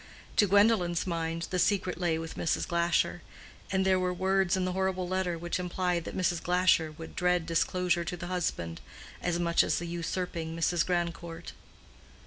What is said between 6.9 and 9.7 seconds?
would dread disclosure to the husband, as much